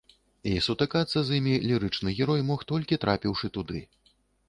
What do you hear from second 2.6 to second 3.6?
толькі трапіўшы